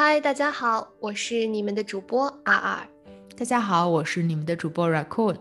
[0.00, 2.88] 嗨，大家好，我是你们的主播阿尔。
[3.36, 5.36] 大家好，我是你们的主播 Raccoon。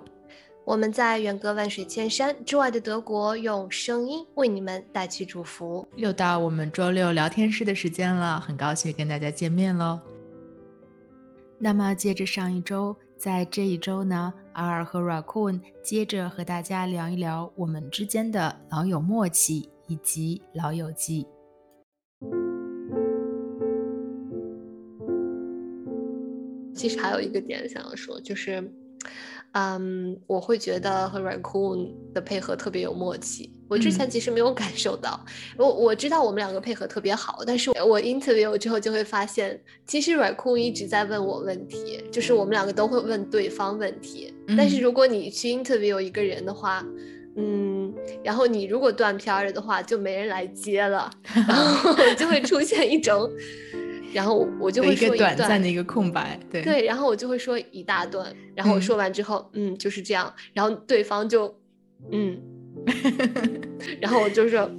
[0.65, 5.87] 我们在远隔万水千山之外的德国，用声音为你们带去祝福。
[5.95, 9.99] 又到我们周六聊天室的时间了，很高兴跟大家见面喽。
[11.59, 21.27] 那么接着上一周，在这一周呢，阿尔和 Raccoon 接着和大家聊一聊我们之间的老友默契以及老友记。
[26.87, 28.63] 其实还有一个点想要说，就是，
[29.51, 33.53] 嗯，我会觉得和 Raccoon 的配合特别有默契。
[33.67, 35.19] 我之前其实没有感受到，
[35.57, 44.33] 我我知道我们两个配合特别好，但是我 interview 之后就会发现，其实 Raccoon 一直在问我问题，就是我们两个都会问对方问题。
[44.55, 46.85] 但是如果你去 interview 一个人的话，
[47.35, 47.93] 嗯，
[48.23, 53.29] 然后你如果断片了的话，就没人来接了，然后 就会出现一种。
[54.13, 56.61] 然后我就会说一个短暂的一个空白，对。
[56.61, 61.53] 对，然后我就会说一大段，然后我说完之后，嗯，就是这样，然后对方就，
[62.11, 62.39] 嗯，
[63.99, 64.69] 然后我就说，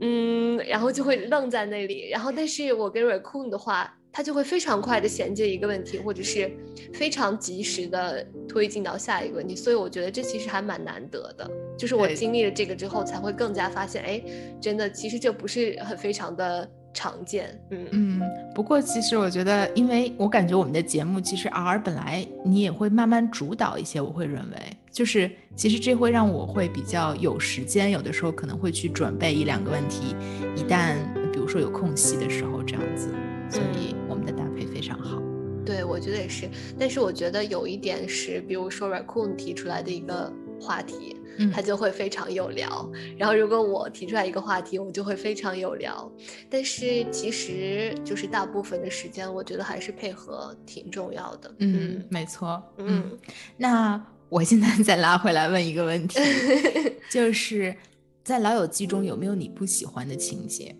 [0.00, 6.50] 嗯，然后就会愣在那里，然后但是我跟 Raccoon 的话，他就会非常快的衔接一个问题，或者是
[6.92, 14.22] 非常及时的推进到下一个问题，所以我觉得这其实还蛮难得的，就是我经历了这个之后，才会更加发现，哎，
[14.60, 16.68] 真的，其实这不是很非常的。
[16.94, 18.22] 常见，嗯嗯，
[18.54, 24.56] 不过其实我觉得，因为我感觉我们的节目其实 R 本来你也会慢慢主导一些，我会认为，
[24.90, 30.14] 就是其实这会让我会比较有时间，有的时候可能会去准备一两个问题，
[30.56, 30.96] 一旦
[31.32, 33.08] 比如说有空隙的时候这样子，
[33.48, 35.20] 所以我们的搭配非常好。
[35.64, 41.16] 对，我觉得也是，但是我觉得有一点是，比如说 Raccoon 提出来的一个话题。
[41.52, 46.10] 他就会非常有聊，然后如果我提出来一个话题，我就会非常有聊。
[46.50, 51.54] 但是其实就是大部分的时间，我觉得还是配合挺重要的。
[51.58, 52.62] 嗯，没错。
[52.78, 53.16] 嗯，
[53.56, 56.18] 那我现在再拉回来问一个问题，
[57.10, 57.74] 就是
[58.22, 60.74] 在《老友记》中有没有你不喜欢的情节？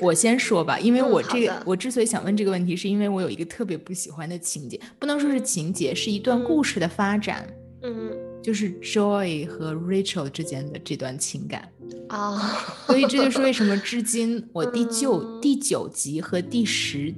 [0.00, 7.46] 我先说吧，因为我这个我之所以想问这个问题，是因为我有一个特别不喜欢的情节，不能说是情节，是一段故事的发展。
[7.82, 8.29] 嗯。
[8.42, 11.68] 就是 Joy 和 Rachel 之间的这段情感
[12.08, 12.38] 啊，
[12.86, 17.14] 所以这就是为什么至今我第九第九集和第十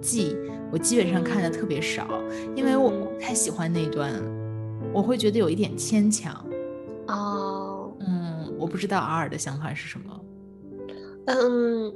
[0.00, 0.36] 季
[0.72, 2.08] 我基本上看的特别少，
[2.56, 4.14] 因为我不太喜欢那段，
[4.92, 6.34] 我会觉得有一点牵强。
[7.08, 10.20] 哦，嗯，我不知道 R 的想法是什么。
[11.26, 11.92] 嗯，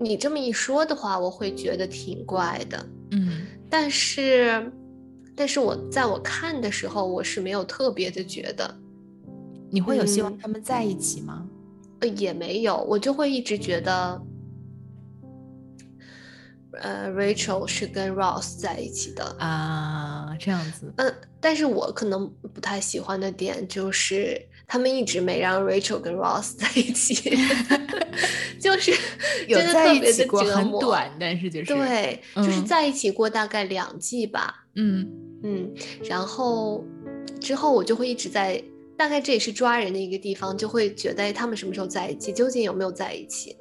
[0.00, 2.86] 你这么一说的话，我会觉得挺怪的。
[3.12, 4.72] 嗯，但是。
[5.36, 8.74] 但是我在我看的时候，我是没有特别的觉得，
[9.70, 11.46] 你会有希望他们在一起吗？
[12.00, 14.20] 呃，也没有，我就会一直觉得，
[16.72, 20.92] 呃，Rachel 是跟 Ross 在一起的啊，这样子。
[20.96, 27.14] 嗯，但是我可能不太喜欢的点就是他们一直没让 Rachel 跟 Ross 在一起，
[28.60, 28.92] 就是
[29.48, 34.66] 有在一起过很短，但是就是对，就是在一起过大概两季吧。
[34.74, 35.25] 嗯。
[35.46, 35.70] 嗯，
[36.02, 36.84] 然后
[37.40, 38.60] 之后我就会一直在，
[38.96, 43.56] 大概这也是抓人的一个地方，就会觉得他们什么时候在一起，究竟有没有在一起？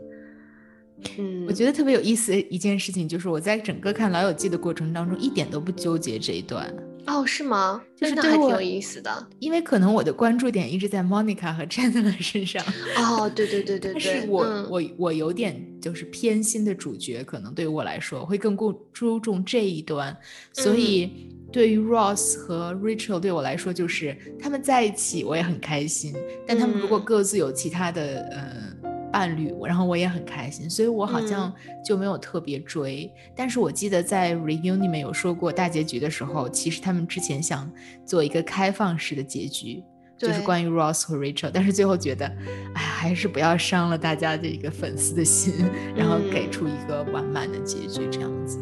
[1.20, 6.74] 嗯，我觉得特别有意思的一件事情就是，我在整个看《老友记》的过程当中，一点都不纠结这一段。
[7.06, 7.84] 哦，是吗？
[7.96, 12.64] 就是还挺有意思的，因为可能我的关注点一直在 Monica 和 Chandler 身上。
[12.98, 14.00] 哦，对对对对对。
[14.00, 20.18] 是我我我有点就是偏心的主角，可能对于我来说会更注注重这一端，
[20.54, 21.30] 所以。
[21.52, 26.14] 对于 Ross 和 Rachel，对我来说就是他们在一起，我也很开心。
[26.46, 30.70] 但他们如果各自有其他的呃伴侣，然后我也很开心。
[30.70, 31.54] 所以我好像
[31.86, 33.10] 就没有特别追。
[33.34, 37.72] 但是我记得在 Reunion 里面有说过，大结局的时候，其实他们之前想
[38.06, 39.82] 做一个开放式的结局，
[40.18, 41.52] 就是关于 Ross 和 Rachel。
[41.54, 42.26] 但是最后觉得，
[42.74, 45.54] 哎，还是不要伤了大家的一个粉丝的心，
[45.96, 48.60] 然后给出一个完满的结局，这样子。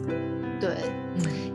[0.62, 0.70] 对。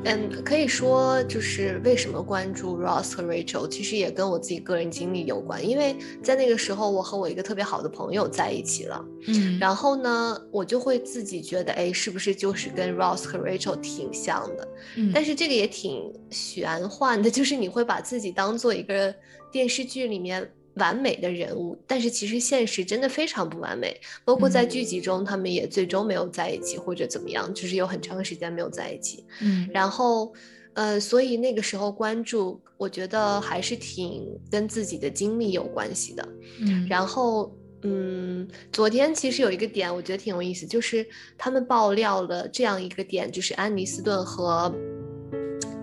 [0.09, 5.67] 嗯，可以说就是为什么关注 Ross 和 Rachel，其实也跟我自己个人经历有关。
[5.67, 14.69] 因为在那个时候，我和我一个特别好的朋友在一起了，嗯，然后呢，我就会自己觉得，哎，是不是就是跟 Ross 和 Rachel 挺像的？
[14.97, 19.15] 嗯，但是这个也挺玄幻的，就是你会把自己当做一个
[19.53, 20.51] 电视剧里面。
[20.79, 24.01] 完美的人物，但是其实现实真的非常不完美。
[24.25, 29.25] 包括在剧集中，他们也最终没有在一起，或者怎么样，就是有很长时间没有在一起。
[29.41, 30.33] 嗯，然后，
[30.75, 36.29] 呃，所以那个时候关注，我觉得还是挺跟自己的经历有关系的。
[36.61, 37.53] 嗯，然后，
[37.83, 44.73] 嗯，昨天其实有一个点，我觉得挺有意思，就是他们爆料了这样一个点，就是安妮斯顿和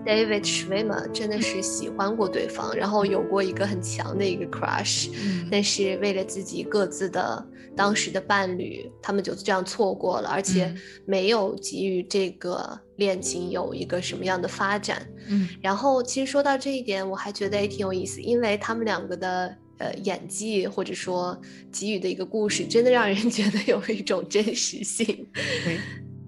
[0.06, 5.10] David Schwimmer 真的是喜欢过对方，然后有过一个很强的一个 crush，
[5.50, 7.44] 但是为了自己各自的
[7.76, 10.72] 当时的伴侣，他们就这样错过了，而且
[11.04, 15.04] 没有给予这个恋情有一个什么样的发展。
[15.28, 19.56] 嗯，然后其实说到这一点，我还觉得也挺有意思，因为他们两个的。
[19.78, 21.38] 呃，演技或者说
[21.70, 25.04] 给予的一个故事，真的让人觉得有一种真实性。
[25.34, 25.78] 对，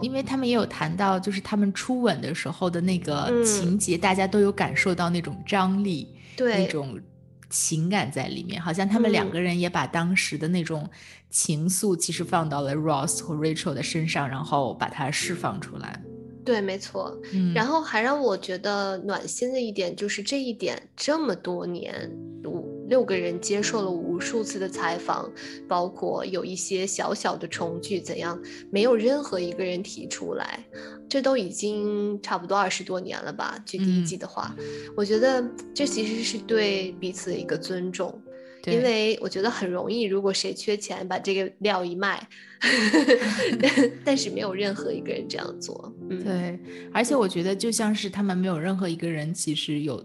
[0.00, 6.98] 因为他们也有谈到，就是他们初吻的时候的那个情节，大家都有感受到那种张力，对，那种
[7.50, 8.60] 情感在里面。
[8.60, 10.88] 好像他们两个人也把当时的那种
[11.30, 16.00] 情愫，其实放到了 Ross 和 Rachel 的身上，然后把它释放出来。
[16.44, 17.14] 对，没错。
[17.32, 22.27] 嗯，然后还让我觉得暖心的一点就是这一点，这么多年五
[22.88, 25.30] 六个人接受了无数次的采访，
[25.68, 28.40] 包括有一些小小的重聚怎样，
[28.70, 30.64] 没有任何一个人提出来。
[31.08, 33.58] 这都已经差不多二十多年了吧？
[33.64, 34.54] 据第一季的话，
[34.96, 35.42] 我觉得
[35.72, 38.20] 这其实是对彼此的一个尊重。
[38.66, 42.28] 因为我觉得很容易，如果谁缺钱，把这个料一卖，
[44.04, 45.90] 但是没有任何一个人这样做。
[46.22, 46.58] 对，
[46.92, 50.04] 而且我觉得就像是他们没有任何一个人其实有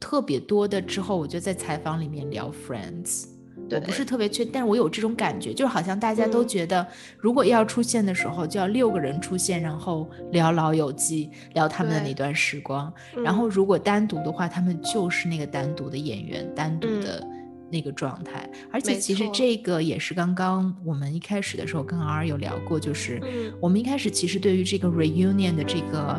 [0.00, 3.24] 特别多的之后，我就在采访里面聊 Friends，
[3.70, 6.86] 我不是特别确，但是我有这种感觉，就是好像大家都觉得，
[7.18, 12.92] 如果要出现的时候，就要六个人出现，然后聊老友记，聊他们的那段时光。
[13.24, 17.26] 然后如果单独的话，他们就是那个单独的演员，单独的。
[17.70, 23.20] 那个状态，而且其实这个也是刚刚我们一开始的时候跟 R 有聊过，就是
[23.60, 26.18] 我们一开始其实对于这个 reunion 的这个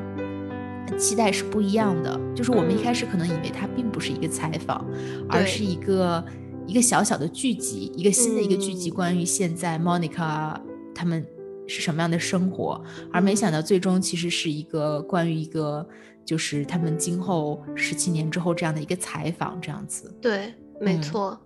[0.99, 4.85] 期待是不一样的，就是我们一开始可能以为它并不是一个采访，
[5.29, 6.23] 而是一个
[6.67, 10.59] 一个小小的剧集，一个新的一个剧集，关于现在 Monica
[10.93, 11.25] 他们
[11.67, 12.79] 是什么样的生活，
[13.11, 15.87] 而没想到最终其实是一个关于一个
[16.25, 20.13] 就是他们今后十七年之后这样的一个采访，这样子。
[20.21, 20.53] 对。
[20.81, 20.97] 没。
[21.01, 21.37] 错，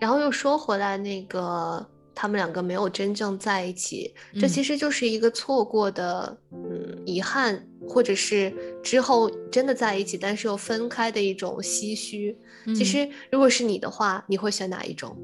[0.00, 12.36] 然后又说回来，那个他们两个没有真正在一起，这其实就是一个错过的，嗯，遗憾，或者是之后真的在一起，但是又分开的一种唏嘘。
[12.74, 15.16] 其实，如果是你的话，你会选哪一种？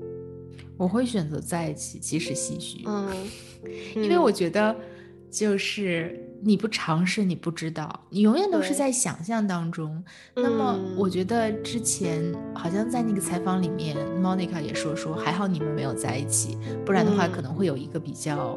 [0.76, 2.82] 我会选择在一起，即使唏嘘。
[2.86, 3.26] 嗯，
[3.96, 4.74] 因为我觉得
[5.30, 6.24] 就是。
[6.40, 10.02] 你不尝试，你不知道，你永远都是在想象当中。
[10.36, 16.56] 那么，我觉得之前好像在那个采访里面，Monica 也说说，还好你们没有在一起，
[16.86, 18.56] 不然的话可能会有一个比较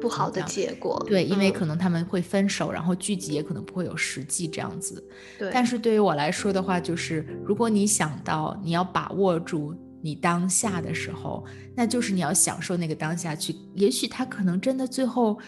[0.00, 1.02] 不好的结果。
[1.06, 5.02] 对，因为可能他们会分手，然后剧集也可能不会有实际这样子。
[5.38, 5.50] 对。
[5.52, 13.54] 但是对于我来说的话，就是如果你想到你要把握住你当下的时候，那就是你要享受那个当下去。
[13.74, 15.38] 也许他可能真的最后。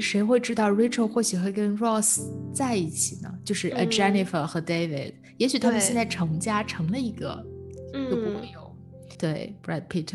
[0.00, 2.20] 谁会知道 Rachel 或许会跟 Ross
[2.52, 3.32] 在一起呢？
[3.44, 7.44] 就是 A Jennifer 和 David，也许他们现在成家成了一个，
[8.10, 8.76] 都不会有。
[9.18, 10.12] 对，Brad Pitt，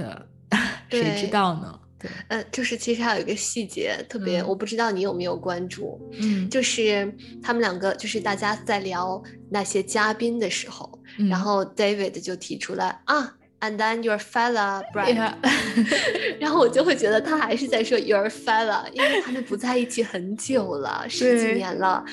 [0.89, 1.79] 谁知道呢？
[1.97, 7.13] 对，呃，就是其实还有一个细节特别，我不知道你有没有关注，嗯，就是
[7.43, 10.99] 他们两个，就是大家在聊那些嘉宾的时候，
[11.29, 13.35] 然后 David 就提出来啊。
[13.61, 15.35] And then your fella, Brad，
[16.41, 22.03] 然后我就会觉得他还是在说 your fella，因为他们不在一起很久了，十几年了，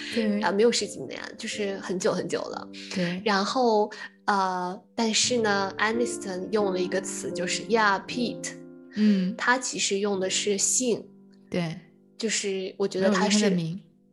[0.42, 2.68] 啊，没有十几年，就是很久很久了。
[2.94, 3.90] 对，然后
[4.26, 8.50] 呃，但是呢，Aniston 用了一个词，就是 Yeah, Pete，
[8.96, 11.02] 嗯，他其实用的是姓，
[11.48, 11.80] 对，
[12.18, 13.50] 就是我觉得他是，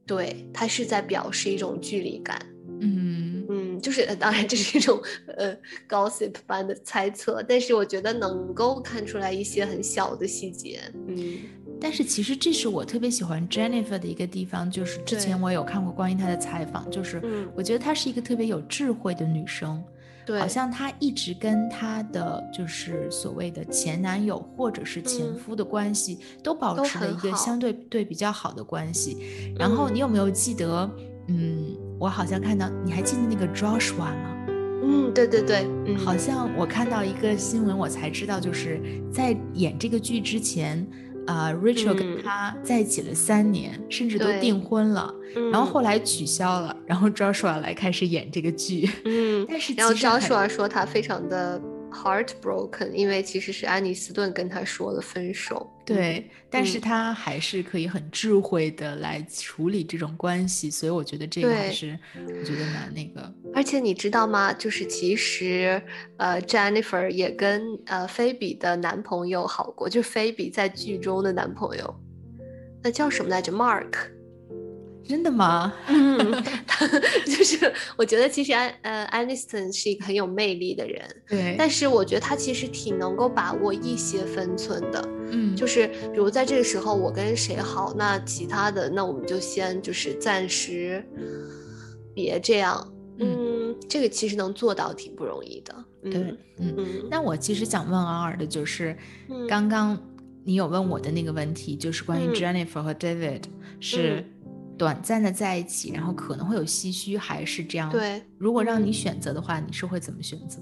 [0.08, 2.55] 对，他是在表示一种距离感，嗯。
[3.86, 5.00] 就是当然这是一种
[5.38, 5.56] 呃
[5.88, 10.82] gossip 般的猜测，但是我觉得能够看出来一些很小的细节。
[11.08, 11.38] 嗯，
[11.80, 17.22] 但是其实这是我特别喜欢 Jennifer 的一个地方，就是之前我有看过关于她的采访，就是
[17.54, 19.84] 我觉得她是一个特别有智慧的女生。
[20.26, 29.54] 对，好像她一直跟她的就是所谓的前男友或者是前夫的关系都保持了一个相对对比较好的关系。
[29.56, 30.90] 然后你有没有记得？
[30.98, 31.15] 嗯，
[32.00, 34.36] 我好像看到，你还记得那个 Joshua 吗？
[34.84, 38.80] 嗯，对对对，嗯，好像我看到一个新闻，我才知道，就是
[39.12, 40.86] 在演这个剧之前，
[41.26, 45.14] 啊，Rachel 跟他在一起了三年，甚至都订婚了，
[45.52, 51.62] 然后后来取消了，然后 Joshua 来开始演这个剧，嗯， 但是然后 Joshua 说他非常的。
[51.96, 55.72] heartbroken，因为其实是安妮斯顿跟他说了分手。
[55.86, 63.34] 对，但是嗯他还是可以很智慧的来处理这种关系，所以我觉得这个还是我觉得蛮那个。
[63.54, 64.52] 而且你知道吗？
[64.52, 65.82] 就是其实，
[66.18, 71.96] 呃，Jennifer 也跟呃菲比的男朋友好过，就是菲比在剧中的男朋友，
[72.84, 74.15] 那叫什么来着？Mark。
[75.08, 75.74] 真的吗？
[75.88, 76.88] 嗯，他
[77.26, 85.10] 就是我觉得其实安呃 Aniston 是一个很有魅力的人，对，但是我觉得他其实挺能够把握一些分寸的。
[85.32, 91.04] 嗯，就是比如在这个时候我跟谁好，那其他的那我们就先就是暂时
[92.14, 92.92] 别这样。
[93.18, 95.74] 嗯，这个其实能做到挺不容易的。
[96.04, 96.76] 对嗯，嗯。
[96.78, 98.96] 嗯那我其实想问阿尔的就是，
[99.30, 99.98] 嗯刚刚
[100.44, 103.44] 你有问我的那个问题，就是关于嗯 Jennifer 和 David
[103.80, 104.24] 是
[104.78, 107.90] 短暂的在一起，然后可能会有唏嘘，还是这样？。
[107.90, 110.60] 对，如果让嗯你选择的话，你是会怎么选择？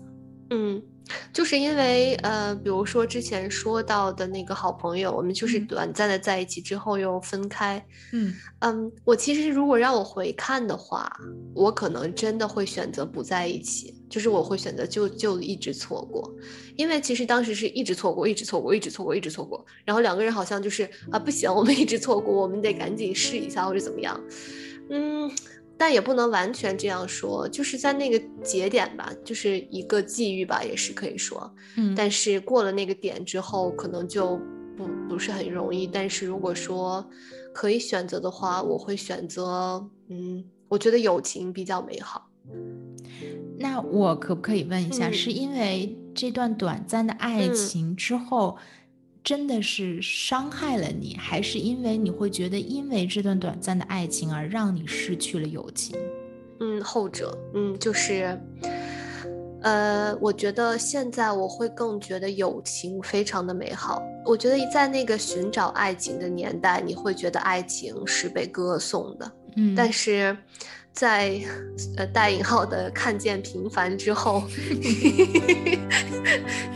[0.55, 0.79] 嗯，
[1.33, 7.83] 就是因为呃，比如说之前说到的那个好朋友，我们就是嗯短暂的在一起之后又分开。
[8.11, 11.11] 嗯嗯，我其实如果让我回看的话，
[11.55, 16.31] 我可能真的会选择不在一起，就是我会选择就就一直错过，
[16.75, 24.21] 因为其实当时是一直错过，一直错过，一直错过，一直错过，然后两个人好像就是啊不行，我们一直错过，我们得赶紧试一下或者怎么样，
[24.91, 25.31] 嗯。
[25.83, 31.53] 但也不能完全这样说，就是在那个节点吧，就是一个际遇吧，也是可以说。
[31.75, 34.39] 嗯，但是过了那个点之后，可能就
[34.77, 35.85] 不不是很容易。
[35.85, 37.05] 但是如果说
[37.53, 42.29] 可以选择的话，我会选择，嗯，我觉得友情比较美好。
[43.59, 48.57] 那我可不可以问一下，嗯是因为这段短暂的爱嗯情之后，
[49.23, 55.97] 真的是伤害了你，还是因为你会觉得因为这段短暂的爱情而让你失去了友情？
[56.59, 58.37] 嗯，后者，嗯，就是，
[59.61, 64.03] 呃，我觉得现在我会更觉得友情非常的美好。
[64.25, 69.31] 我觉得在那个寻找爱情的年代，你会觉得爱情是被歌颂的。
[69.55, 70.37] 嗯，但是
[70.93, 71.39] 在
[71.97, 74.43] 呃带引号的看见平凡之后，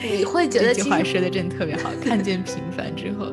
[0.01, 1.91] 你会觉得这句话说的真的特别好。
[2.03, 3.31] 看见平凡之后，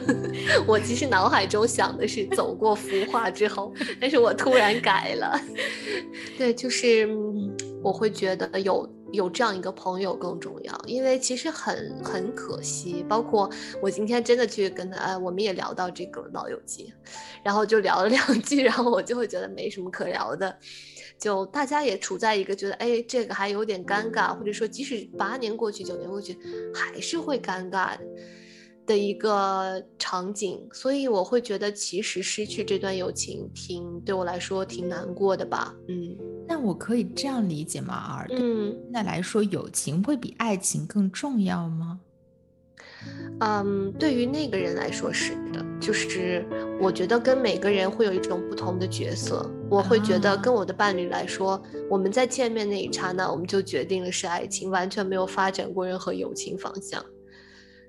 [0.66, 5.38] 我其实脑海中想的是走过浮华之后，但是我突然改了。
[6.38, 7.54] 对，就是嗯
[7.84, 13.48] 我会觉得有有这样一个朋友更重要，因为其实很很可惜，包括
[13.82, 16.92] 我今天真的去跟他，我们也聊到这个《老友记》，
[17.44, 20.58] 然后就聊了两句，然后我就会觉得没什么可聊的。
[21.16, 26.36] 就大家也处在一个觉得，哎，这个还有点尴尬，或者说即使八年过去、九年过去，
[26.74, 28.00] 还是会尴尬的
[28.86, 35.74] 的一个场景，所以我会觉得其实失去这段友情挺对我来说挺难过的吧。
[35.88, 38.18] 嗯那我可以这样理解吗？
[38.18, 42.00] 而对嗯现在来说，友情会比爱情更重要吗？
[43.40, 46.46] 嗯，对于那个人来说是的，就是
[46.80, 49.50] 我觉得跟每个人会有一种不同的角色。
[49.70, 51.60] 我会觉得啊跟我的伴侣来说，
[51.90, 57.04] 我们在见面那一刹那，我们就决定了是爱情，完全没有发展过任何友情方向。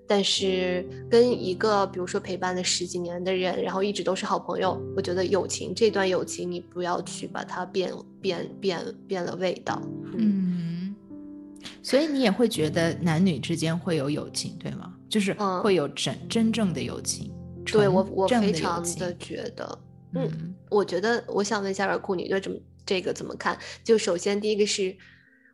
[0.08, 9.82] 但是跟一个比如说陪伴了十几年的人，然后一直都是好朋友，我觉得友情这段友情，你不要去把它变变变变了味道。
[10.14, 10.96] 嗯嗯，
[11.82, 14.94] 所以你也会觉得男女之间会有友情，对吗？
[15.10, 17.32] 就是嗯会有真真正的友情。
[17.66, 19.80] 对我我非常的觉得，
[20.14, 23.58] 嗯嗯我觉得我想问一下尔库，你对这么这个怎么看？
[23.84, 24.96] 就首先第一个是，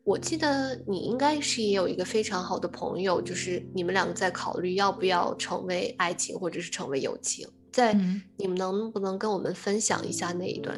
[0.04, 10.76] 我记得你应该是也有一个非常好的朋友，就是你们两个在考虑要不要成为爱情或者是成为友情，在嗯你们能不能跟我们分享一下那一段，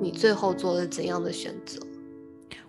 [0.00, 1.80] 你最后做了怎样的选择？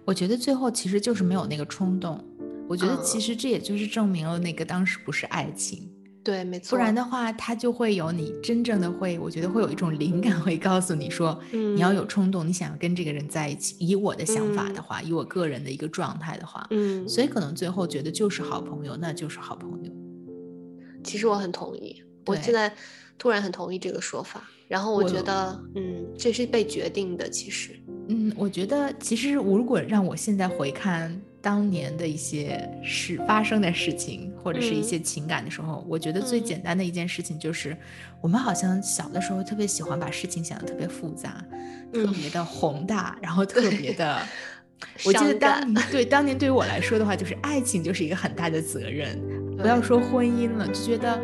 [0.05, 2.19] 我觉得最后其实就是没有那个冲动。
[2.67, 5.87] 我觉得其嗯实这也就是证明了那个当时不是爱情，
[6.29, 13.75] 对，没错，不然的话，他就会有你真正的会，我觉得会有一种灵感会告诉你说，你要有嗯冲动，你想要跟这个人在一起。
[13.79, 19.91] 以我的想法的嗯话，以我个人的一个状态的话，嗯，所以可能最后觉得就是好朋友，那就是好朋友。
[21.03, 22.71] 其实我很同意，我现在
[23.17, 24.47] 突然很同意这个说法。
[24.67, 27.27] 然后我我觉得，嗯，这是被决定的。
[27.27, 27.71] 其实，
[28.07, 37.75] 嗯，我觉得其实如果让我现在回看当年的一些事发生的事情，或者是一嗯些情感的时候，我觉得最嗯简单的一件事情就是，
[38.21, 41.43] 我们好像小的时候特别喜欢把事情想得特别复杂，
[41.93, 44.21] 特嗯别的宏大，然后特别的。
[45.05, 49.19] 我记得当对当年对于我来说的话，就是爱情就是一个很大的责任，
[49.59, 51.19] 不要说婚姻了，就觉得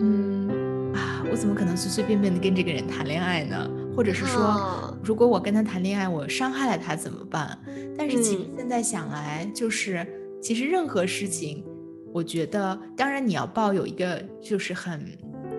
[0.00, 3.70] 嗯嗯啊，我怎么可能随随便便的跟这个人谈恋爱呢？
[3.98, 7.58] 或者是说，啊如果我跟他谈恋爱，我伤害了他怎么办？
[7.98, 10.06] 但是其实嗯现在想来，就是
[10.40, 11.64] 其实任何事情，
[12.12, 15.04] 我觉得当然你要抱有一个就是很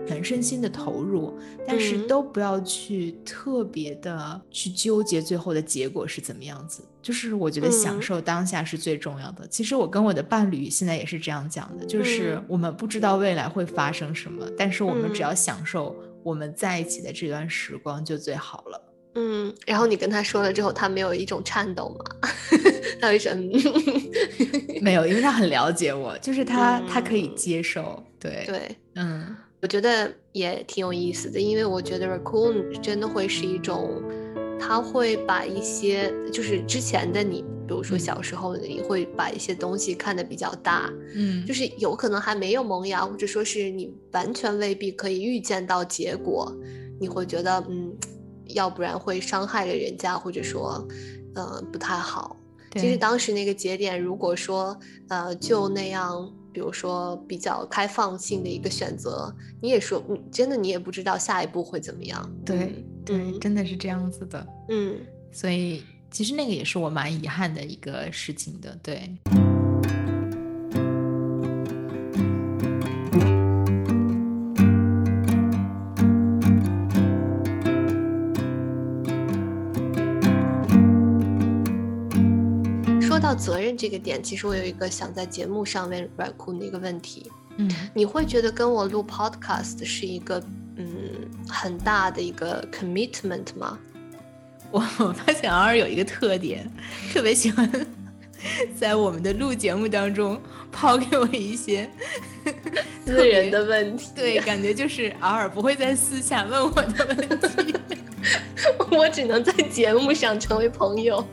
[0.08, 6.82] 很身心的投入，但是都不要去特别的去纠结最后的结果是怎么样子。
[7.02, 9.46] 就是我觉得享受当下是最重要的。
[9.50, 15.94] 其实我跟我的伴侣现在也是这样讲的，就是我们不知道未来会发生什么，但是我们只要享受
[16.24, 18.82] 我们在一起的这段时光就最好了。
[19.16, 22.30] 嗯，然后你跟他说了之后，他没有一种颤抖吗？
[23.02, 23.44] 他为什么
[24.82, 28.02] 没有，因为他很了解我，就是他他可以接受。
[28.20, 34.02] 对对，嗯，我觉得也挺有意思的，因为我觉得 raccoon 真的会是一种，
[34.60, 46.54] 他会把一些就是之前的你，比如说小时候你会把一些东西看得比较大，嗯，就是有可能还没有萌芽，或者说是你完全未必可以预见到结果，
[47.00, 47.96] 你会觉得嗯。
[48.56, 50.84] 要不然会伤害了人家，或者说，
[51.36, 52.36] 呃，不太好。
[52.74, 54.76] 其实当时那个节点，如果说，
[55.08, 62.30] 呃，就那样，比如说比较开放性的一个选择，你也说，真的你也不知道下一步会怎么样。
[62.46, 64.46] 对，对，真的是这样子的。
[64.68, 65.00] 嗯，
[65.32, 68.78] 所以其实那个也是我蛮遗憾的一个事情的。
[68.84, 69.10] 对。
[83.80, 87.32] 这个点，其实我有一个想在节目上面 raccoon 的一个问题。
[87.56, 90.44] 嗯，你会觉得跟我录 podcast 是一个
[90.76, 90.86] 嗯
[91.48, 93.80] 很大的一个 commitment 吗？
[94.72, 96.70] 我发现 R 有一个特点，
[97.14, 97.70] 特别喜欢
[98.78, 100.40] 在我们的录节目当中
[100.72, 101.90] 抛给我一些
[103.06, 104.10] 私人的问题。
[104.14, 107.18] 对，感觉就是 R 不会在私下问我的问
[107.66, 107.76] 题，
[108.92, 111.26] 我只能在节目上成为朋友。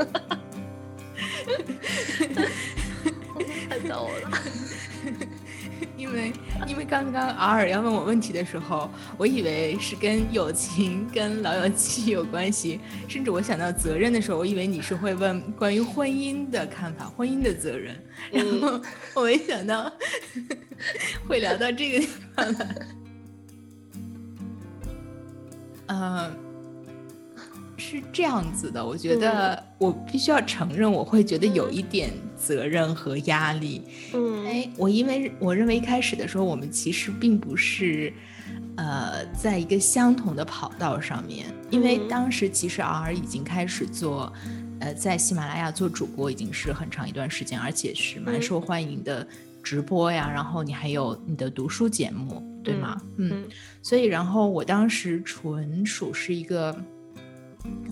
[3.68, 4.30] 太逗了，
[5.96, 6.32] 因为
[6.66, 17.94] 因为刚刚 R 要问我问题的时候，我以为是跟友情、跟老友记 有关系，甚至我想到责任的时候，我以为你是会问关于婚姻的看法、婚姻的责任，
[18.32, 18.80] 然后
[19.14, 19.92] 我没想到
[21.28, 22.76] 会聊到这个地方来，
[25.86, 26.36] 嗯。
[27.78, 33.82] 是这样子的，我觉得我必须要承认，我会觉得有一点责任和压力。
[34.14, 38.10] 嗯，哎，我因为我认为一开始的时候，我们其实并不是，
[38.76, 41.46] 呃，在一个相同的跑道上面。
[41.68, 44.32] 因为当时其实 R 已经开始做，
[44.80, 49.26] 呃，在喜马拉雅做主播已经是很长一段时间，而且是蛮受欢迎的
[49.62, 50.30] 直播呀。
[50.32, 52.98] 然后你还有你的读书节目，对吗？
[53.18, 53.44] 嗯，
[53.82, 56.74] 所以然后我当时纯属是一个。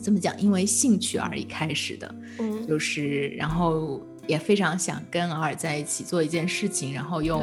[0.00, 0.38] 怎么讲？
[0.40, 7.42] 因为兴趣而已开始的，嗯，就是然后也非常想跟敖尔在一起做一件事情，然后又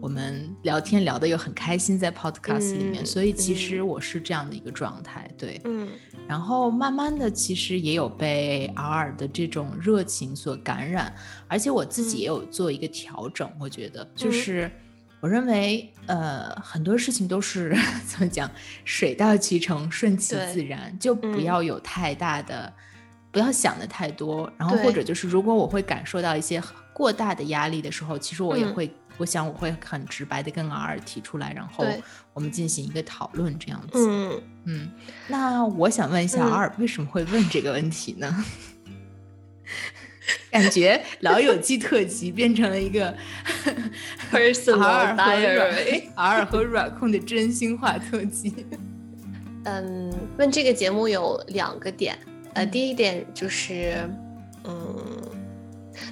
[0.00, 5.88] 我们聊天聊得又很开心，在 podcast 里面，所以其实我是这样的一个状态，对，嗯，
[6.26, 11.14] 然后慢慢的其实也有被敖尔的这种热情所感染，
[11.48, 14.70] 而且我自己也有做一个调整，我觉得就是。
[15.22, 17.72] 我认为，呃，很多事情都是
[18.04, 18.50] 怎么讲，
[18.84, 22.72] 水到渠成，顺其自然，就不要有太大的，
[23.30, 24.52] 不要想的太多。
[24.58, 26.60] 然后或者就是，如果我会感受到一些
[26.92, 31.86] 过大的压力的时候，其实我也会，我想我会很直白的跟敖尔提出来，然后
[32.34, 33.92] 我们进行一个讨论，这样子。
[33.94, 34.90] 嗯嗯。
[35.28, 38.44] 那我想问一下，敖尔为什么会问这个问题呢？
[40.50, 43.14] 感觉老友记特辑变成了一个
[44.30, 48.66] personal diary，R 和软控的真心话特辑。
[49.64, 52.18] 嗯，问这个节目有两个点，
[52.54, 53.94] 呃，第一点就是，
[54.64, 55.22] 嗯，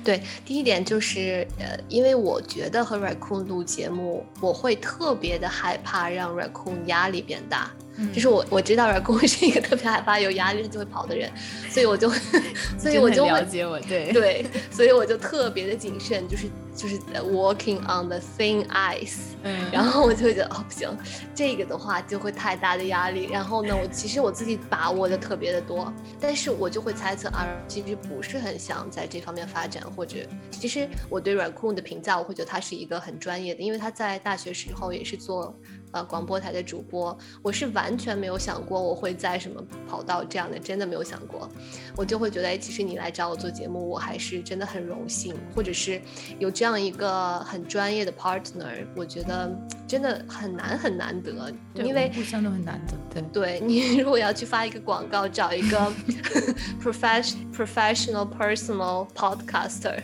[0.04, 7.70] 对，第一点就是，呃，因为我觉得和 Raccoon 录节目，我会特别的害怕让 Raccoon 压力变大。
[8.12, 11.30] 就是我我知道软工是一个特别害怕有压力就会跑的人，
[11.68, 12.10] 所以我就，
[12.78, 16.98] 所以我就了解我对对，所以我就特别的谨慎，就是就是
[17.32, 20.88] walking on the thin ice，嗯，然后我就会觉得哦不行，
[21.34, 23.28] 这个的话就会太大的压力。
[23.30, 30.16] 然后呢，我其实我自己把握的特别的多，但是我就会猜测啊，其实不是很想在这方面发展，或者
[30.50, 35.54] 其实我对软控的评价，我会觉得他是一个很专业的，因为他在大学时候也是做。
[35.92, 41.48] 呃，广播台的主播，我是完全没有想过我会在什么跑道这样的，真的没有想过。
[41.96, 46.00] 我就会觉得，哎，其实你来找我做节目，我还是真的很荣幸，或者是
[46.38, 49.50] 有这样一个很专业的 partner，我觉得
[49.86, 53.20] 真的很难很难得，因为互相都很难得。
[53.32, 55.92] 对，对 你如果要去发一个广告，找一个
[56.82, 60.00] professional professional personal podcaster。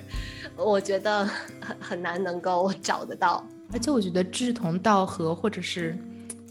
[0.57, 1.25] 我觉得
[1.61, 3.47] 很很难能够找得到。
[3.73, 5.99] 而且我觉得志同道合或者是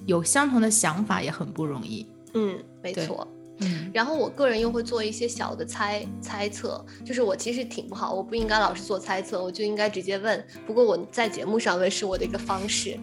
[0.06, 2.06] 有相同的想法也很不容易。
[2.34, 3.28] 嗯，没错。
[3.60, 10.45] 嗯，然后我个人又会做一些小的猜猜测，就是我其实挺不好，我不应该老是做猜测，我就应该直接问。
[10.67, 12.99] 不过我在节目上问是我的一个方式，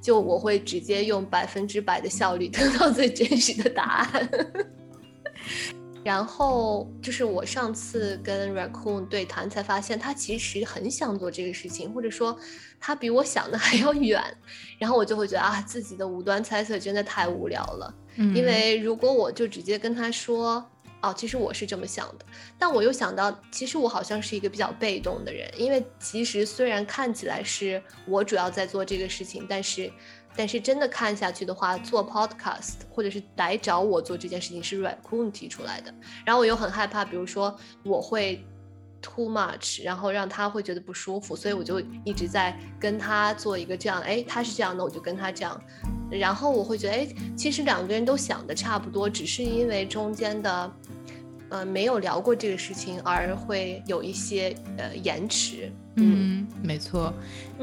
[0.00, 4.30] 就我会直接用百分之百的效率得到最真实的答案。
[6.06, 12.38] 然后就是我上次跟 Raccoon 对谈，才发现他其实很想做这个事情，或者说
[12.78, 14.22] 他比我想的 还要远。
[14.78, 17.92] 然后我就会觉得啊，自己的无端猜测真的太无聊了。
[18.36, 20.64] 因为如果我就直接跟他说，
[21.02, 22.26] 哦，其实我是这么想的，
[22.58, 25.50] 但我又想到，其实我好像是一个比较被动的人。
[25.56, 29.90] 因为其实虽然看起来是我主要在做这个事情，但是。
[30.38, 35.90] 但是真的看下去的话，做 podcast 或者是来找我做这件事情是 Raccoon 提出来的，
[36.26, 38.44] 然后我又很害怕，比如说我会
[39.00, 45.58] too much，然后让他会觉得不舒服，所以我就一直在跟他做一个这样，哎，他是这样的，我就跟他这样，
[46.10, 50.70] 然后我会觉得，哎，其实两个人都想的差不多，只是因为中间的。
[51.48, 55.70] 呃，没有聊过这个事情，而会有一些呃延迟。
[55.98, 57.12] 嗯，没错。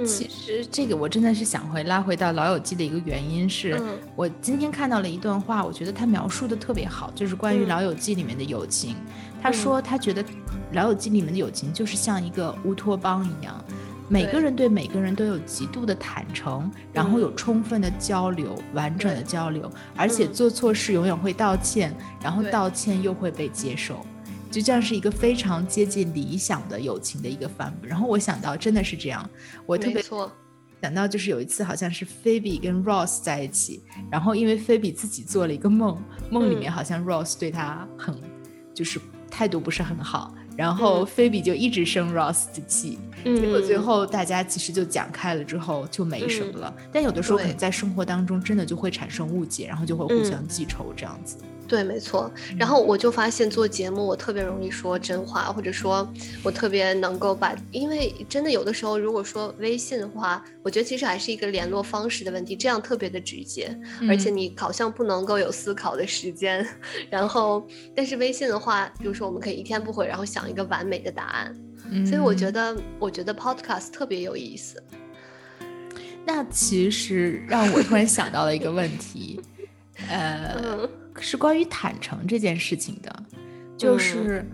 [0.05, 3.79] 其实这个我真的是想回拉回到《老友记》的一个原因是，
[4.15, 8.95] 我今天看到了一段话，我觉得他描述的特别好，就是关于《老友记》里面的友情。
[9.41, 10.23] 他说他觉得
[10.71, 13.63] 《老友记》里面的友情就是像一个乌托邦一样。
[14.09, 24.05] 每个人对每个人都有极度的坦诚，然后有充分的交流，完整的交流，而且做错事永远会道歉，然后道歉又会被接受，
[24.51, 27.89] 就这样是一个非常接近理想的友情的一个范本。
[27.89, 29.27] 然后我想到真的是这样，
[29.65, 30.03] 我特别
[30.81, 35.97] 想到就是有一次好像是菲比跟 Ross 在一起，然后因为菲比自己做了一个梦，
[36.29, 38.13] 梦里面好像 Ross 对他很
[38.73, 38.99] 就是
[39.31, 40.35] 态度不是很好。
[40.55, 46.73] 然后菲比就一直生 Ross 的气，结果最后大家其实就讲开了之后就没什么了。
[46.91, 51.37] 但有的时候可能在生活当中真的就会产生误解，然后就会互相记仇这样子。
[51.67, 52.31] 对，没错。
[52.57, 56.07] 然后我就发现做节目，我特别容易说真话，或者说
[56.43, 63.75] 我特别能够把，因为真的有的时候，如果说微信的话，我觉得其实还是一个联络方式的问题，这样特别的直接，
[64.09, 66.65] 而且你好像不能够有思考的时间。
[67.09, 71.55] 然后，但是微信的话，比如说我们可以一天不回，然后想一个完美的答案。
[72.05, 74.83] 所以我觉得，我觉得 Podcast 特别有意思。
[76.25, 79.41] 那其实让我突然想到了一个问题，
[80.09, 80.87] 呃。
[81.19, 83.23] 是关于坦诚这件事情的，
[83.77, 84.45] 就是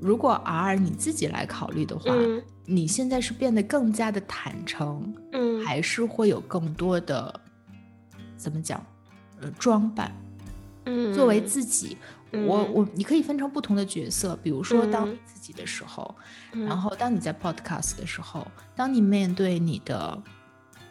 [0.00, 2.14] 如果 R 你自己来考虑的话，
[2.66, 7.40] 你现在是变得更加的坦诚，嗯，还是会有更多的
[8.36, 8.84] 怎么讲，
[9.40, 10.12] 呃，装扮，
[10.84, 11.96] 嗯，作为自己，
[12.32, 16.14] 我我你可以分成不同的角色，比如说当你自己的时候，
[16.52, 20.22] 然后当你在 Podcast 的时候，当你面对你的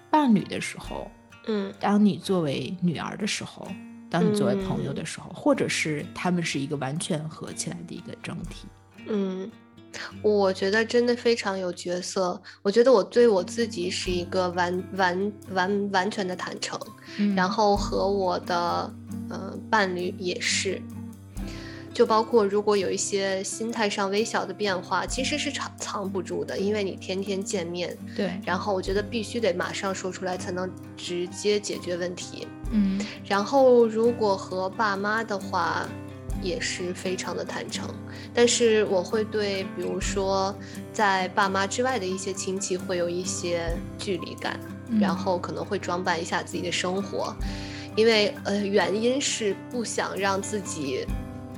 [0.09, 1.09] 伴侣的时候，
[1.47, 3.67] 嗯，当你作为女儿的时候。
[4.09, 8.67] 当你作为朋友的时候，或者是他们是一个完全合起来的一个整体。
[9.07, 9.49] 嗯，
[10.21, 12.41] 我觉得真的非常有角色。
[12.61, 16.79] 我觉得我对我自己是一个完完完完全的坦诚，
[17.35, 18.93] 然后和我的
[19.29, 20.81] 呃伴侣也是。
[21.91, 27.97] 就包括如果有一些心态上微小的变化，其实是藏藏不住的，因为你天天见面。
[28.15, 28.39] 对。
[28.45, 32.47] 然后我觉得必须得马上说出来，才能直接解决问题。
[32.71, 32.99] 嗯。
[33.25, 35.87] 然后如果和爸妈的话，
[36.41, 37.89] 也是非常的坦诚。
[38.33, 40.55] 但是我会对，比如说
[40.93, 44.59] 在爸妈之外的一些亲戚会有一些距离感，
[44.99, 47.35] 然后可能会装扮一下自己的生活，
[47.95, 51.05] 因为呃原因是不想让自己。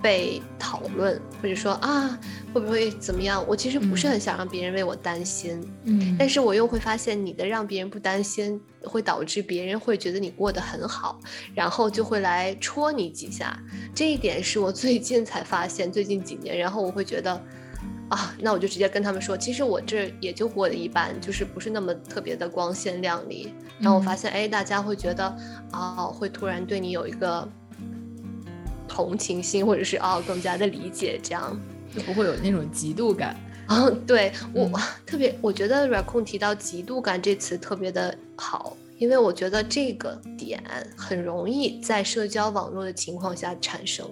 [0.02, 2.20] 被讨论，或者说啊，
[2.54, 3.44] 会不会怎么样？
[3.48, 11.20] 我其实不是很想让别人为我担心，嗯，但是我又会发现你的让别人不担心，会导致别人会觉得你过得很好，
[11.54, 13.58] 然后就会来戳你几下。
[13.94, 17.32] 这一点是我最近才发现，最近几年，然后我会觉得，
[18.10, 23.54] 啊，那我就直接跟他们说，其实我这也就过得一般，就是不是那么特别的光鲜亮丽。
[23.80, 25.38] 然后我发现，哎，大家会觉得，
[25.74, 27.48] 哦，会突然对你有一个。
[29.04, 31.60] 同情心，或者是哦，更加的理解，这样
[31.96, 33.36] 就不会有那种嫉妒感。
[33.68, 34.70] 嗯，对我
[35.06, 40.62] 特别，我觉得 Raccoon 提到嫉妒感这词特别的好，因为我觉得这个点
[40.98, 44.06] 很容易在社交网络的情况下产生。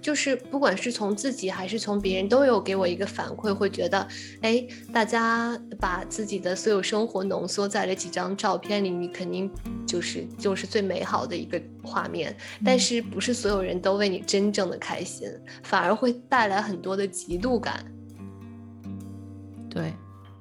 [0.00, 4.06] 就是不管是从自己还是从别人，都有给我一个反馈，会觉得，
[4.40, 9.50] 哎，大家把自己的所有生活浓缩在了几张照片里，你肯定
[9.86, 12.34] 就是就是最美好的一个画面。
[12.64, 15.28] 但是不是所有人都为你真正的开心，
[15.62, 17.84] 反而会带来很多的嫉妒感。
[19.68, 19.92] 对，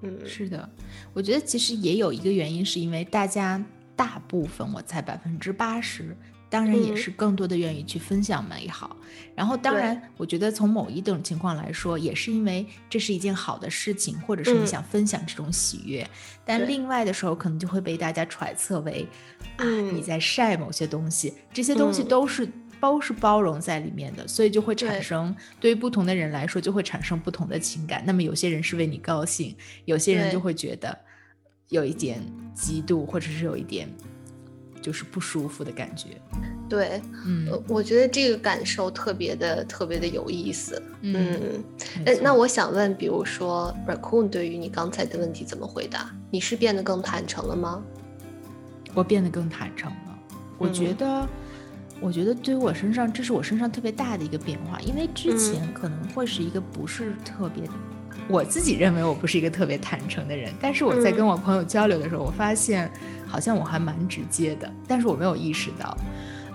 [0.03, 0.69] 嗯，是的，
[1.13, 3.63] 我觉得其实也有一个原因，是因为大家
[3.95, 6.15] 大部分，我猜百分之八十。
[6.49, 8.95] 当然也是更多的愿意去分享美好，
[9.35, 16.07] 然后当然，我觉得从某一种情况来说，也是因为这是一件好的事情，或者是你想分享这种喜悦。
[16.45, 19.05] 但另外的时候，可能就会被大家揣测为
[19.57, 28.01] 啊你在晒某些东西，这些东西都是包是包容在里面的，所以就会产生对于不同的人来说就会产生不同的情感。
[28.05, 30.97] 那么有些人是为你高兴，有些人就会觉得
[31.67, 32.21] 有一点
[32.55, 33.89] 嫉妒，或者是有一点。
[34.87, 36.11] 就是不舒服的感觉，
[36.69, 41.61] 对，嗯，我觉得这个感受特别的特别的有意思，嗯，
[42.05, 46.09] 哎，那我想问，比如说 Raccoon 对于你刚才的问题怎么回答？
[46.31, 47.83] 你是变得更坦诚了吗？
[48.93, 50.17] 我变得更坦诚了，
[50.57, 51.27] 我觉得，
[51.99, 57.65] 我觉得对于我身上，这是我身上特别大的一个变化，因为之前可能会是一个不是特别，
[58.29, 62.89] 我自己认为我不是一个特别坦诚的人，但是我在跟我朋友交流的时候，我发现。
[63.27, 65.97] 好像我还蛮直接的，但是我没有意识到。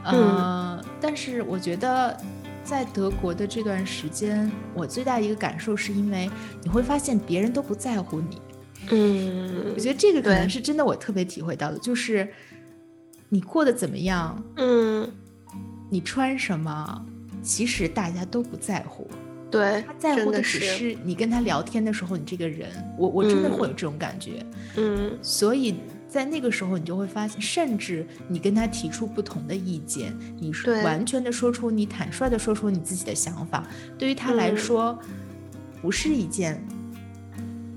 [0.04, 2.18] 嗯，但是我觉得
[2.64, 6.28] 在德国的这段时间，我最大的一个感受是因为
[6.61, 8.42] 你会发现别人都不在乎你。
[8.90, 12.28] 嗯，我觉得这个可能是真的，我特别体会到的，就是
[13.28, 15.08] 你过得怎么样，嗯，
[15.88, 17.06] 你穿什么，
[17.40, 19.08] 其实大家都不在乎。
[19.52, 24.44] 对，他在乎的只是你跟他聊天的时候，你这个人，我我真的会有这种感觉。
[24.76, 25.76] 嗯，所以。
[26.12, 30.53] 在那个时候，你就会发现，甚至你跟他提出不同的意见，你
[30.85, 34.98] 完全的说出你坦率的说出你自己的想法，对于他来说，
[35.81, 36.62] 不是一件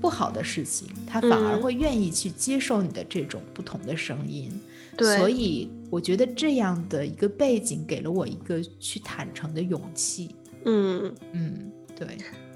[0.02, 4.52] 不好的事情，他反而会愿意去接受你的这种不同的声音。
[4.98, 10.34] 对，所以我觉得这样的一个背景给了我一个去坦诚的勇气。
[10.66, 11.10] 嗯。
[11.32, 12.06] 嗯，对。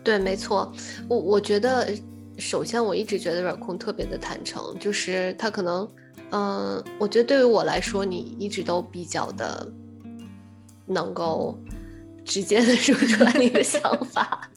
[0.04, 0.70] 对，没错，
[1.08, 1.88] 我我觉得。
[2.40, 5.86] 首先，我一直觉得软控特别的坦诚，就是他可能，
[6.30, 9.70] 嗯，我觉得对于我来说，你一直都比较的
[10.86, 11.56] 能够
[12.24, 14.50] 直接的说出来你的想法。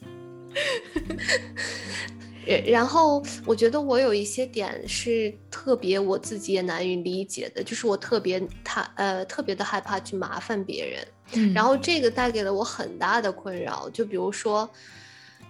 [2.66, 14.68] 然后，我觉得我有一些点是特别我自己也难以理解的，就是我特别他呃特别的害怕去麻烦别人，然后这个带给了我很大的困扰，就比如说。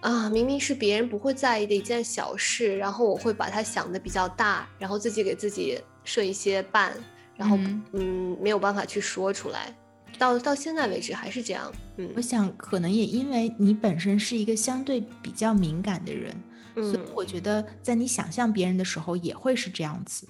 [0.04, 6.90] 啊，明明是别人不会在意的一件小事，然后我会把它想的比较大，然后自己给自己设一些绊，
[7.38, 7.58] 然后
[7.94, 9.74] 嗯没有办法去说出来，
[10.18, 11.72] 到到现在为止还是这样。
[11.96, 16.36] 嗯，我想可能也因为你本身是一个相对比较敏感的人，
[16.74, 20.28] 所以我觉得在你想象别人的时候也会是这样子，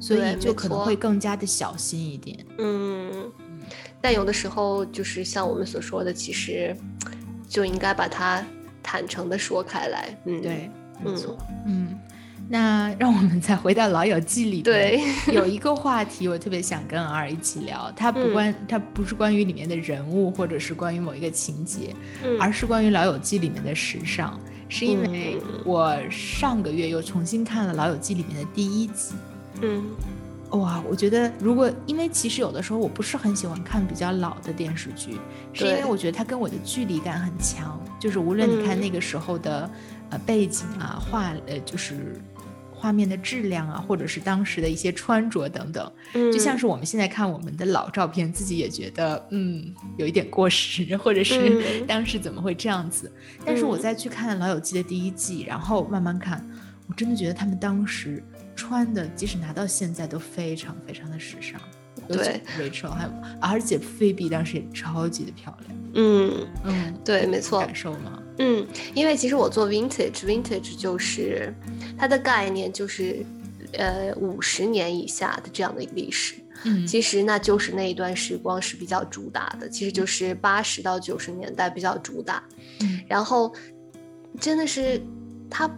[0.00, 2.44] 所以就可能会更加的小心一点。
[2.58, 3.30] 嗯，
[4.00, 6.76] 但有的时候就是像我们所说的，其实
[7.46, 8.44] 就应该把它。
[8.82, 10.70] 坦诚的说开来，嗯，对，
[11.02, 11.98] 没错，嗯，
[12.48, 15.00] 那 让我们再回到《老友记》里，对，
[15.32, 21.94] 有一个话题我特别想跟儿一起聊，它不关，它不是关于里面的人物，或者是关于某一个情节，
[22.40, 29.14] 而是关于《老友记》里面的时尚，是因为我上个月又重新看了《老友记》里面的第一集，
[29.60, 29.84] 嗯。
[30.52, 35.18] 哇，我觉得如果因为其实有的时候我不是很喜欢看比较老的电视剧，
[35.52, 37.80] 是因为我觉得它跟我的距离感很强。
[37.98, 39.70] 就是无论你看那个时候的
[40.10, 42.20] 呃背景啊、画呃就是
[42.70, 53.10] 画面的质量啊，或者是当时的一些穿着等等，就像是我们现在看我们的老照片，自己也觉得嗯有一点过时，或者是当时怎么会这样子。
[53.46, 56.44] 但是我再去看《老友记》的第一季，然后慢慢看，
[56.86, 58.22] 我真的觉得他们当时。
[58.54, 61.58] 穿的即使拿到现在都非常非常的时尚，
[62.06, 68.22] 对，Rachel 还有，而且菲比当时也超级的漂亮，嗯嗯，对，没错，感受吗？
[68.38, 68.64] 嗯，
[68.94, 71.52] 因为其实我做 Vintage，Vintage 就是
[71.98, 73.24] 它的概念就是
[73.72, 82.44] 呃五十年以下的这样的一个历史，嗯，其实那就是那一段时光是比较主打的，其实就是八十到九十年代比较主打，
[82.80, 83.52] 嗯，然后
[84.38, 85.02] 真的是
[85.50, 85.68] 它。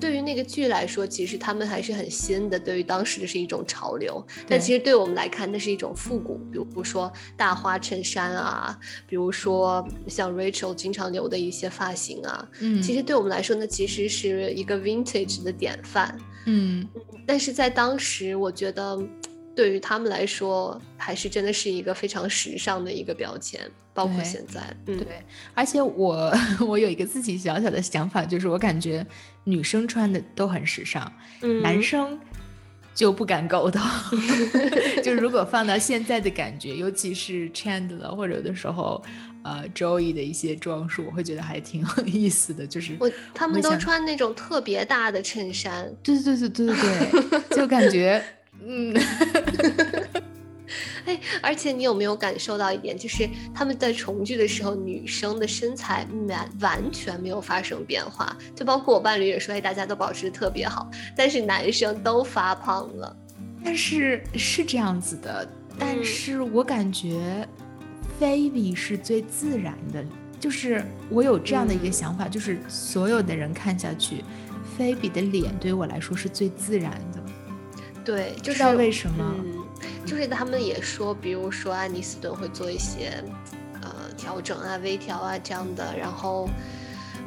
[0.00, 2.58] 对于那个剧来说，其实他们还是很新的。
[2.58, 6.38] 对于当时的是一种潮流，但其实对我们来看，那是一种复古。
[6.50, 16.16] 比如说大花衬衫啊，比如说像 Rachel 经常留的一些发型啊，嗯，其实对我们来说，那其实是一个 vintage 的典范。
[16.46, 16.88] 嗯，
[17.26, 18.98] 但是在当时，我觉得。
[19.54, 23.60] 对于他们来说，还是真的是一个非常时尚的一个标签，
[23.92, 24.60] 包括现在。
[24.86, 25.06] 嗯，对。
[25.54, 26.32] 而且我
[26.66, 29.06] 我有一个自己小小的想法，就是我感觉
[29.44, 31.12] 女生穿的都很时尚，
[31.62, 32.18] 男生
[32.94, 33.82] 就不敢苟同。
[35.02, 39.02] 就如果放到现在的感觉，尤其是 Chandler，或者有的时候
[39.42, 42.66] 呃，Joey 的一些装束，我会觉得还挺有意思的。
[42.66, 48.22] 就是我他们都穿那种特别大的衬衫，对对对对对对对，就感觉
[48.66, 48.94] 嗯。
[51.06, 63.16] 哎，而且你有没有感受到一点，就是他们在重聚的时候，女生的身材完完全没有发生变化，就包括我伴侣也说，哎，大家都保持的特别好，但是男生都发胖了。
[63.64, 67.48] 但是是这样子的，但是我感觉
[68.18, 70.04] 菲比是最自然的，
[70.38, 74.22] 就是我有这样的一个想法，就是所有的人看下去，
[74.76, 77.19] 菲比的脸对于我来说是最自然的。
[78.10, 79.34] 对，就是为什么？
[80.04, 83.22] 就是他们也说，比如说安妮斯顿会做一些
[83.80, 86.48] 呃调整啊、微调啊这样的，然后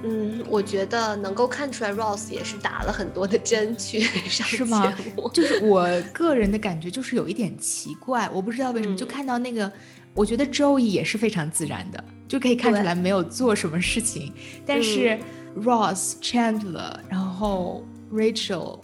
[0.04, 5.30] 嗯，我觉得能够看出来，Rose 也是打了很多的针去上节目。
[5.34, 9.72] 就是我个人的感觉，就是有一点奇怪，我不知道为什么，就看到那个，
[10.14, 14.34] 我觉得 Joey 也是非常自然的，就可以看出来没有做什么事情，
[14.66, 15.18] 但是
[15.56, 18.82] Ross、Chandler，然后 Rachel、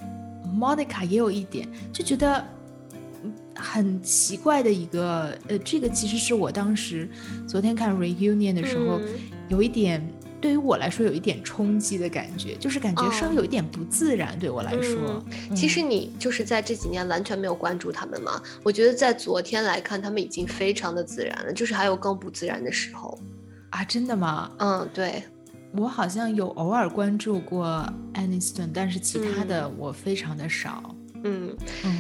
[0.50, 2.44] Monica 也有一点，就觉得。
[3.62, 7.10] 很奇怪的一个，呃，这个其实是我当时
[7.46, 9.02] 昨天看 reunion 的时候，
[9.50, 10.02] 有一点
[10.40, 14.40] 对于我来说有一点冲击的感觉，就是感觉稍微有一点不自然。
[14.40, 15.22] 对我来说，
[15.54, 18.42] 其实你就是在这几年完全没有关注他们嘛。
[18.64, 23.20] 我觉得在昨天来看，他们已经非常的自然了，就是还有更不自然的时候
[23.72, 24.50] 啊，真的吗？
[24.60, 25.22] 嗯，对，
[25.74, 30.96] 我好像有偶尔关注过 Aniston，但是其他的我非常的少。
[31.24, 31.54] 嗯，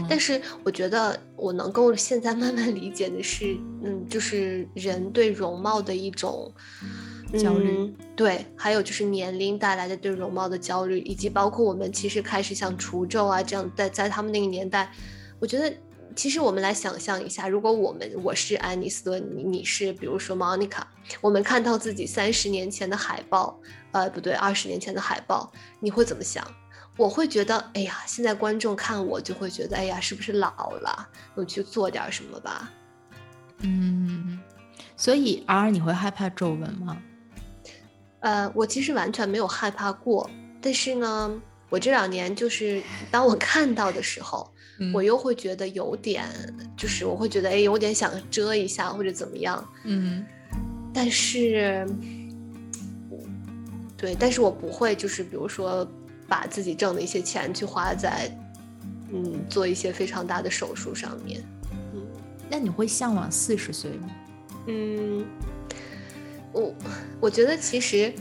[0.10, 6.50] 但是我觉得我能够现在慢慢理解的是，嗯，就是人对容貌的一种
[7.38, 14.90] 焦虑，对，还有就是年龄带来的对容貌的焦虑，以及包括我们其实开始像除皱啊这样，在在他们那个年代，
[15.38, 15.72] 我觉得
[16.20, 20.82] 其实我们来想象一下，如果我们我是安妮斯顿，你你是比如说 Monica，
[21.22, 23.58] 我们看到自己三十年前的海报，
[23.94, 26.46] 呃，不对，二十年前的海报，你会怎么想？
[26.98, 31.08] 我会觉得，哎呀，现在观众看我就会觉得，哎呀，是不是老了？
[31.36, 32.70] 我去做点什么吧。
[33.60, 34.42] 嗯，
[34.98, 37.02] 所以 R 你会害怕皱纹吗？
[38.20, 40.30] 呃，我其实完全没有害怕过，
[40.62, 44.52] 但是呢，我这两年就是当我看到的时候，
[44.94, 46.26] 我又会觉得有点，
[46.78, 49.64] 就是我会觉得，哎，有点想遮一下或者怎么样。
[49.84, 50.26] 嗯，
[50.94, 51.88] 但是，
[53.98, 55.88] 对，但是我不会，就是比如说。
[56.30, 58.30] 把自己挣的一些钱去花在，
[59.12, 61.44] 嗯，做一些非常大的手术上面，
[61.92, 62.06] 嗯，
[62.48, 64.08] 那你会向往四十岁吗？
[64.68, 65.26] 嗯。
[66.52, 66.74] 我
[67.22, 68.12] 我觉得其实，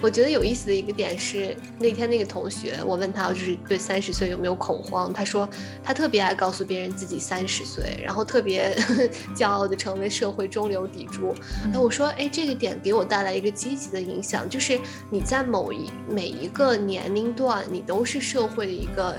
[0.00, 5.46] 我觉得有意思的一个点是，那天那个同学，我问他就是对三十岁有没有恐慌，他说
[5.82, 8.74] 他特别爱告诉别人自己三十岁，然后特别
[9.36, 11.34] 骄傲的成为社会中流砥柱。
[11.70, 19.14] 那我说，哎，这个点给我带来一个积极的影响，就是你在某一每一个年龄段，你都是社会的一个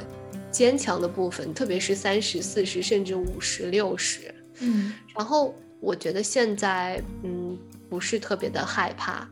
[0.49, 4.33] 坚强的部分，特别是三十四十甚至五十六十。
[4.59, 7.55] 嗯，然后我觉得现在，嗯。
[7.89, 9.27] 不是特别的害怕，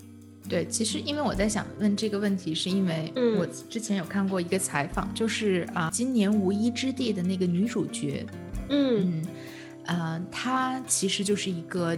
[0.48, 8.26] 对，其实因为我在想问这个问题，是因为我之前有看过一个采访，就是啊，今年无依之地的那个女主角，
[8.70, 9.26] 嗯嗯，
[9.86, 11.98] 呃，她其实就是一个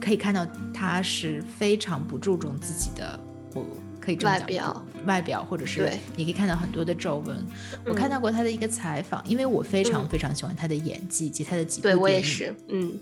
[0.00, 3.18] 可以看到她是非常不注重自己的，
[3.54, 3.66] 我
[4.00, 7.44] 可以这么讲，外表，外表，或者是你可以看到很多的皱纹。
[7.84, 12.92] 我看到过她的一个采访，因为我非常非常喜欢她的演技以及她的几部对我也是，嗯。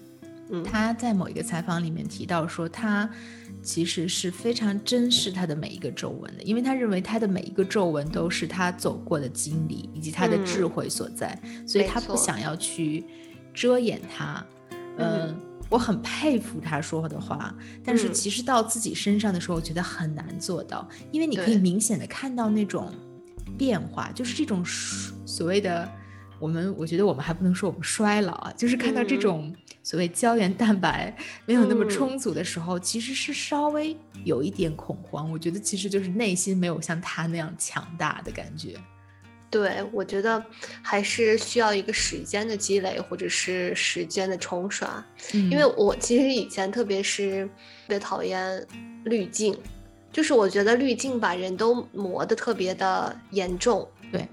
[0.64, 3.08] 他在某一个采访里面提到说，他
[3.62, 13.04] 其实是非常珍视他的每一个皱纹的，因为他认为他的每一个皱纹都是他走过的经历以及他的智慧所在，所以他不想要去
[13.52, 14.44] 遮掩它。
[14.96, 15.36] 嗯，
[15.68, 22.92] 我很佩服他说的话，但是其实到自己身上的时候，我觉得很难做到，因为你可以明显的看到那种
[23.56, 25.88] 变化，就是这种所谓的。
[26.40, 35.30] 我们我觉得我们还不能说我们衰老啊，就是看到这种所谓胶原蛋白没有那么充足的时候，其实是稍微有一点恐慌。
[35.30, 38.76] 我觉得其实就是内心没有像他那样强大的感觉。
[39.50, 40.44] 对，我觉得
[40.82, 45.04] 还是需要一个时间的积累，或者是时间的冲刷。
[45.32, 47.50] 因为我其实以前特别是特
[47.88, 48.64] 别讨厌
[49.04, 49.58] 滤镜，
[50.12, 53.88] 就是我觉得滤镜把人都磨得特别的严重。
[54.12, 54.28] 对，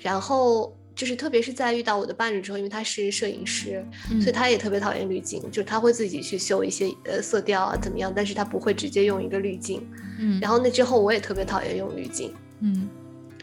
[0.00, 0.70] 然后。
[0.94, 3.84] 就是特别是在遇到我的伴侣之后，因为他是摄影师，
[4.20, 9.86] 所以他也特别讨厌滤镜，就是他会自己去修一些呃色调啊怎么样，但是他不会直接用一个滤镜。
[10.18, 12.32] 嗯，然后那之后我也特别讨厌用滤镜。
[12.60, 12.88] 嗯，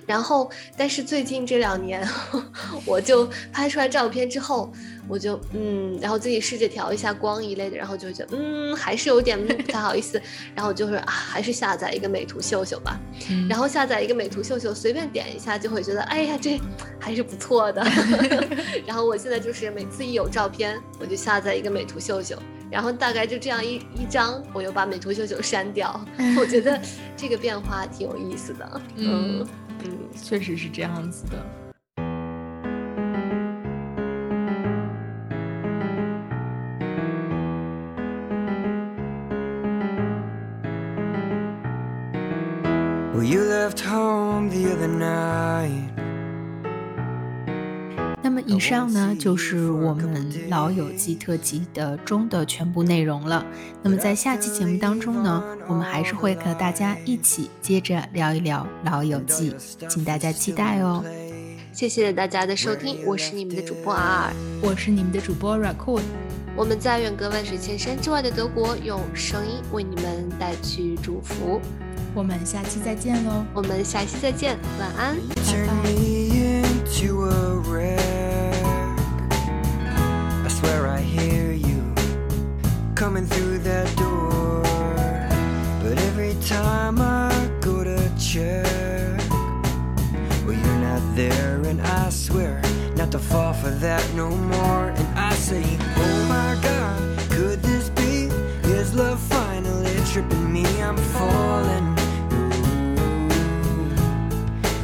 [0.10, 2.04] 然后，但是最近这两年，
[2.84, 4.74] 我就拍出来照片之后，
[5.08, 10.20] 我就嗯，然后自己试着调一下光一类的，然后就觉得嗯，还是有点不太好意思，
[10.56, 13.00] 然后就是啊，还是下载一个美图秀秀吧。
[13.48, 16.60] 然后下载一个美图秀秀，随便点一下就会觉得，哎呀，这
[17.00, 17.86] 还是不错的。
[18.88, 22.36] 然后我现在就是每次一有照片，我就下载一个美图秀秀。
[22.72, 26.04] 然后大概就这样一一张，我又把美图秀秀删掉。
[26.36, 26.80] 我觉得
[27.16, 28.82] 这个变化挺有意思的。
[28.96, 29.48] 嗯嗯，
[30.14, 31.70] 确实是这样子的。
[48.22, 53.46] 那么以上呢，就是我们《老友记》特辑的中的全部内容了。
[53.82, 59.52] 那么在下期节目当中呢，我们还是会和大家一起接着聊一聊《老友记》，
[59.88, 61.04] 请大家期待哦。
[61.72, 66.02] 谢谢大家的收听，我是你们的主播 R，我是你们的主播 Raccoon。
[66.56, 71.62] 我们在远隔万水千山之外的德国，用声音为你们带去祝福。
[72.14, 73.46] 我们下期再见喽！
[73.54, 75.16] 我们下期再见，晚安，
[75.46, 76.09] 拜拜。
[93.20, 94.90] Fall for that no more.
[94.90, 95.64] And I say,
[95.98, 98.30] Oh my God, could this be?
[98.70, 100.66] Is love finally tripping me?
[100.82, 101.96] I'm falling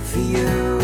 [0.03, 0.79] for you.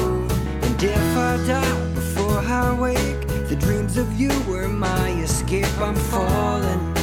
[0.62, 5.78] And if I die before I wake, the dreams of you were my escape.
[5.80, 7.01] I'm falling.